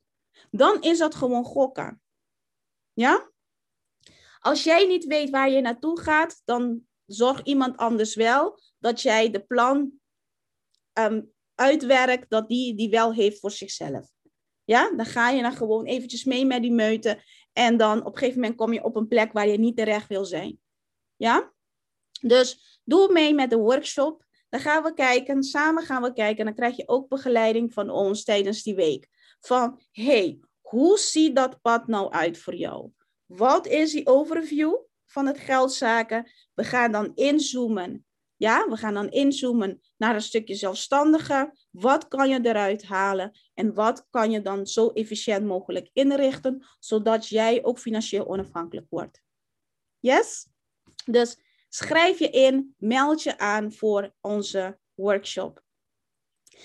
dan 0.50 0.82
is 0.82 0.98
dat 0.98 1.14
gewoon 1.14 1.44
gokken. 1.44 2.02
Ja? 2.92 3.30
Als 4.40 4.64
jij 4.64 4.86
niet 4.86 5.04
weet 5.04 5.30
waar 5.30 5.50
je 5.50 5.60
naartoe 5.60 6.00
gaat, 6.00 6.42
dan 6.44 6.86
zorg 7.06 7.42
iemand 7.42 7.76
anders 7.76 8.14
wel 8.14 8.60
dat 8.78 9.02
jij 9.02 9.30
de 9.30 9.40
plan 9.40 9.92
um, 10.92 11.32
uitwerkt 11.54 12.30
dat 12.30 12.48
die 12.48 12.74
die 12.74 12.90
wel 12.90 13.12
heeft 13.12 13.40
voor 13.40 13.50
zichzelf. 13.50 14.15
Ja, 14.66 14.90
dan 14.96 15.06
ga 15.06 15.30
je 15.30 15.42
dan 15.42 15.52
gewoon 15.52 15.84
eventjes 15.84 16.24
mee 16.24 16.46
met 16.46 16.62
die 16.62 16.72
meute 16.72 17.22
en 17.52 17.76
dan 17.76 18.04
op 18.04 18.12
een 18.12 18.18
gegeven 18.18 18.40
moment 18.40 18.58
kom 18.58 18.72
je 18.72 18.84
op 18.84 18.96
een 18.96 19.08
plek 19.08 19.32
waar 19.32 19.48
je 19.48 19.58
niet 19.58 19.76
terecht 19.76 20.08
wil 20.08 20.24
zijn. 20.24 20.58
Ja? 21.16 21.52
Dus 22.20 22.80
doe 22.84 23.12
mee 23.12 23.34
met 23.34 23.50
de 23.50 23.56
workshop. 23.56 24.24
Dan 24.48 24.60
gaan 24.60 24.82
we 24.82 24.94
kijken, 24.94 25.42
samen 25.42 25.82
gaan 25.82 26.02
we 26.02 26.12
kijken. 26.12 26.38
En 26.38 26.44
dan 26.44 26.54
krijg 26.54 26.76
je 26.76 26.88
ook 26.88 27.08
begeleiding 27.08 27.72
van 27.72 27.90
ons 27.90 28.24
tijdens 28.24 28.62
die 28.62 28.74
week 28.74 29.08
van, 29.40 29.80
hey, 29.92 30.40
hoe 30.60 30.98
ziet 30.98 31.36
dat 31.36 31.60
pad 31.60 31.86
nou 31.86 32.12
uit 32.12 32.38
voor 32.38 32.54
jou? 32.54 32.90
Wat 33.26 33.66
is 33.66 33.92
die 33.92 34.06
overview 34.06 34.74
van 35.06 35.26
het 35.26 35.38
geldzaken? 35.38 36.30
We 36.54 36.64
gaan 36.64 36.92
dan 36.92 37.12
inzoomen. 37.14 38.05
Ja, 38.36 38.68
we 38.68 38.76
gaan 38.76 38.94
dan 38.94 39.10
inzoomen 39.10 39.80
naar 39.96 40.14
een 40.14 40.22
stukje 40.22 40.54
zelfstandige. 40.54 41.56
Wat 41.70 42.08
kan 42.08 42.28
je 42.28 42.40
eruit 42.42 42.84
halen? 42.84 43.38
En 43.54 43.74
wat 43.74 44.06
kan 44.10 44.30
je 44.30 44.42
dan 44.42 44.66
zo 44.66 44.88
efficiënt 44.88 45.44
mogelijk 45.46 45.90
inrichten, 45.92 46.66
zodat 46.78 47.28
jij 47.28 47.64
ook 47.64 47.78
financieel 47.78 48.26
onafhankelijk 48.26 48.86
wordt? 48.90 49.22
Yes? 49.98 50.48
Dus 51.04 51.38
schrijf 51.68 52.18
je 52.18 52.30
in, 52.30 52.74
meld 52.78 53.22
je 53.22 53.38
aan 53.38 53.72
voor 53.72 54.14
onze 54.20 54.78
workshop. 54.94 55.64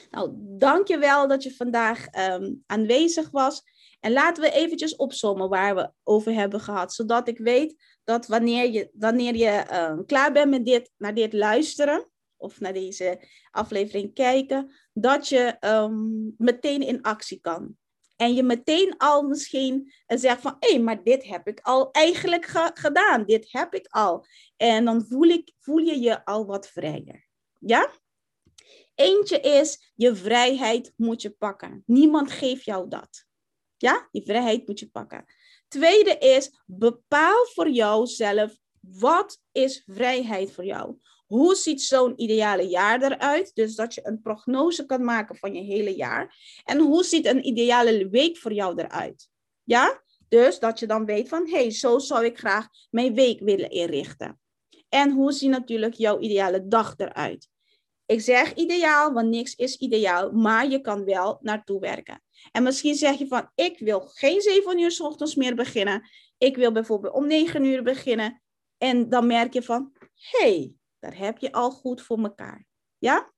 Nou, 0.10 0.32
dankjewel 0.38 1.28
dat 1.28 1.44
je 1.44 1.56
vandaag 1.56 2.06
um, 2.18 2.64
aanwezig 2.66 3.30
was. 3.32 3.64
En 4.02 4.12
laten 4.12 4.44
we 4.44 4.52
eventjes 4.52 4.96
opzommen 4.96 5.50
waar 5.50 5.76
we 5.76 5.92
over 6.04 6.34
hebben 6.34 6.60
gehad, 6.60 6.94
zodat 6.94 7.28
ik 7.28 7.38
weet 7.38 7.76
dat 8.04 8.28
wanneer 8.28 8.72
je, 8.72 8.90
wanneer 8.94 9.36
je 9.36 9.66
um, 9.74 10.06
klaar 10.06 10.32
bent 10.32 10.50
met 10.50 10.66
dit, 10.66 10.92
naar 10.98 11.14
dit 11.14 11.34
luisteren 11.34 12.10
of 12.38 12.60
naar 12.60 12.74
deze 12.74 13.28
aflevering 13.52 14.14
kijken, 14.14 14.72
dat 14.94 15.28
je 15.28 15.58
um, 15.60 16.34
meteen 16.38 16.82
in 16.82 17.02
actie 17.02 17.40
kan. 17.40 17.78
En 18.16 18.34
je 18.34 18.44
meteen 18.44 18.98
al 18.98 19.22
misschien 19.22 19.94
zegt 20.08 20.42
van, 20.42 20.56
hé, 20.60 20.70
hey, 20.70 20.80
maar 20.80 21.04
dit 21.04 21.24
heb 21.24 21.48
ik 21.48 21.60
al 21.62 21.92
eigenlijk 21.92 22.46
gedaan. 22.74 23.26
Dit 23.26 23.52
heb 23.52 23.74
ik 23.74 23.88
al. 23.90 24.26
En 24.58 24.86
dan 24.86 25.06
voel, 25.06 25.28
ik, 25.28 25.52
voel 25.60 25.78
je 25.78 26.00
je 26.00 26.26
al 26.26 26.46
wat 26.46 26.68
vrijer. 26.70 27.28
Ja? 27.60 27.92
Eentje 28.96 29.40
is, 29.40 29.92
je 29.96 30.16
vrijheid 30.16 30.94
moet 30.96 31.22
je 31.22 31.30
pakken. 31.30 31.84
Niemand 31.86 32.32
geeft 32.32 32.64
jou 32.64 32.90
dat. 32.90 33.30
Ja, 33.82 34.08
die 34.12 34.24
vrijheid 34.26 34.68
moet 34.68 34.80
je 34.80 34.90
pakken. 34.90 35.26
Tweede 35.68 36.18
is, 36.18 36.62
bepaal 36.66 37.46
voor 37.54 37.70
jouzelf, 37.70 38.58
wat 38.80 39.42
is 39.52 39.84
vrijheid 39.86 40.52
voor 40.52 40.66
jou? 40.66 40.96
Hoe 41.26 41.56
ziet 41.56 41.82
zo'n 41.82 42.22
ideale 42.22 42.68
jaar 42.68 43.02
eruit? 43.02 43.52
Dus 43.54 43.76
dat 43.76 43.94
je 43.94 44.02
een 44.04 44.22
prognose 44.22 44.86
kan 44.86 45.04
maken 45.04 45.36
van 45.36 45.54
je 45.54 45.62
hele 45.62 45.96
jaar. 45.96 46.36
En 46.64 46.80
hoe 46.80 47.04
ziet 47.04 47.26
een 47.26 47.48
ideale 47.48 48.10
week 48.10 48.38
voor 48.38 48.54
jou 48.54 48.82
eruit? 48.82 49.30
Ja? 49.64 50.04
Dus 50.28 50.60
dat 50.60 50.80
je 50.80 50.88
dan 50.88 51.06
weet 51.06 51.30
van, 51.30 51.46
hé, 51.46 51.62
hey, 51.62 51.72
zo 51.72 52.00
zou 52.00 52.26
ik 52.26 52.38
graag 52.38 52.68
mijn 52.90 53.14
week 53.14 53.40
willen 53.40 53.70
inrichten. 53.70 54.40
En 54.90 55.12
hoe 55.12 55.32
ziet 55.32 55.50
natuurlijk 55.50 55.94
jouw 55.94 56.20
ideale 56.20 56.68
dag 56.68 56.94
eruit? 56.98 57.50
Ik 58.06 58.22
zeg 58.22 58.54
ideaal, 58.54 59.14
want 59.14 59.30
niks 59.30 59.56
is 59.56 59.76
ideaal, 59.76 60.32
maar 60.32 60.70
je 60.70 60.82
kan 60.82 61.06
wel 61.06 61.38
naartoe 61.42 61.80
werken. 61.80 62.22
En 62.52 62.64
misschien 62.64 62.96
zeg 62.96 63.18
je 63.18 63.28
van, 63.28 63.52
ik 63.56 63.80
wil 63.80 64.00
geen 64.00 64.42
7 64.42 64.80
uur 64.80 64.92
s 64.92 65.00
ochtends 65.00 65.36
meer 65.36 65.56
beginnen. 65.56 66.10
Ik 66.38 66.56
wil 66.56 66.72
bijvoorbeeld 66.72 67.14
om 67.14 67.28
9 67.28 67.64
uur 67.64 67.84
beginnen. 67.84 68.42
En 68.78 69.10
dan 69.10 69.28
merk 69.28 69.54
je 69.54 69.64
van, 69.64 69.92
hey, 70.14 70.74
daar 71.00 71.18
heb 71.18 71.38
je 71.38 71.52
al 71.52 71.72
goed 71.72 72.02
voor 72.02 72.20
elkaar. 72.20 72.66
Ja? 72.98 73.34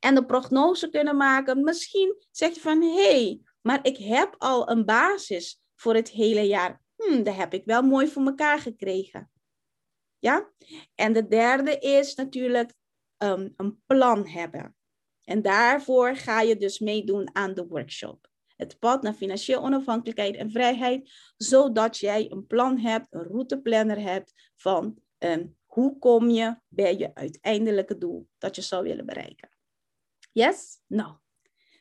En 0.00 0.14
de 0.14 0.26
prognose 0.26 0.90
kunnen 0.90 1.16
maken. 1.16 1.64
Misschien 1.64 2.16
zeg 2.30 2.54
je 2.54 2.60
van, 2.60 2.82
hey, 2.82 3.40
maar 3.60 3.78
ik 3.82 3.96
heb 3.96 4.34
al 4.38 4.70
een 4.70 4.84
basis 4.84 5.60
voor 5.74 5.94
het 5.94 6.10
hele 6.10 6.42
jaar. 6.42 6.82
Hmm, 6.96 7.22
dat 7.22 7.34
heb 7.34 7.54
ik 7.54 7.64
wel 7.64 7.82
mooi 7.82 8.08
voor 8.08 8.22
elkaar 8.22 8.58
gekregen. 8.58 9.30
Ja? 10.18 10.52
En 10.94 11.12
de 11.12 11.28
derde 11.28 11.78
is 11.78 12.14
natuurlijk 12.14 12.72
um, 13.18 13.52
een 13.56 13.82
plan 13.86 14.26
hebben. 14.26 14.76
En 15.28 15.42
daarvoor 15.42 16.16
ga 16.16 16.40
je 16.40 16.56
dus 16.56 16.78
meedoen 16.78 17.30
aan 17.32 17.54
de 17.54 17.66
workshop. 17.66 18.28
Het 18.56 18.78
pad 18.78 19.02
naar 19.02 19.14
financieel 19.14 19.62
onafhankelijkheid 19.62 20.36
en 20.36 20.50
vrijheid, 20.50 21.10
zodat 21.36 21.98
jij 21.98 22.30
een 22.30 22.46
plan 22.46 22.78
hebt, 22.78 23.06
een 23.10 23.22
routeplanner 23.22 24.00
hebt 24.00 24.50
van 24.56 24.98
um, 25.18 25.56
hoe 25.64 25.98
kom 25.98 26.28
je 26.28 26.56
bij 26.68 26.96
je 26.96 27.14
uiteindelijke 27.14 27.98
doel 27.98 28.28
dat 28.38 28.56
je 28.56 28.62
zou 28.62 28.82
willen 28.82 29.06
bereiken. 29.06 29.48
Yes? 30.32 30.80
Nou, 30.86 31.14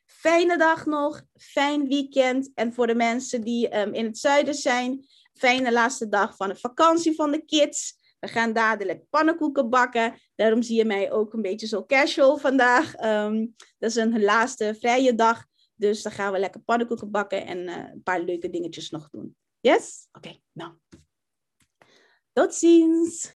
fijne 0.05 0.57
dag 0.57 0.85
nog, 0.85 1.23
fijn 1.33 1.87
weekend. 1.87 2.51
En 2.53 2.73
voor 2.73 2.87
de 2.87 2.95
mensen 2.95 3.41
die 3.41 3.79
um, 3.79 3.93
in 3.93 4.05
het 4.05 4.17
zuiden 4.17 4.55
zijn, 4.55 5.05
fijne 5.33 5.71
laatste 5.71 6.07
dag 6.07 6.35
van 6.35 6.49
de 6.49 6.55
vakantie 6.55 7.15
van 7.15 7.31
de 7.31 7.45
kids. 7.45 7.95
We 8.19 8.27
gaan 8.27 8.53
dadelijk 8.53 9.09
pannenkoeken 9.09 9.69
bakken. 9.69 10.19
Daarom 10.37 10.61
zie 10.61 10.77
je 10.77 10.85
mij 10.85 11.11
ook 11.11 11.33
een 11.33 11.41
beetje 11.41 11.67
zo 11.67 11.85
casual 11.85 12.37
vandaag. 12.37 13.03
Um, 13.03 13.55
dat 13.77 13.89
is 13.89 13.95
een 13.95 14.23
laatste 14.23 14.75
vrije 14.79 15.15
dag. 15.15 15.45
Dus 15.75 16.01
dan 16.01 16.11
gaan 16.11 16.31
we 16.31 16.39
lekker 16.39 16.61
pannenkoeken 16.61 17.11
bakken 17.11 17.45
en 17.45 17.57
uh, 17.57 17.75
een 17.75 18.03
paar 18.03 18.21
leuke 18.21 18.49
dingetjes 18.49 18.89
nog 18.89 19.09
doen. 19.09 19.35
Yes? 19.59 20.07
Oké, 20.11 20.39
nou. 20.51 20.73
Tot 22.33 22.53
ziens! 22.53 23.36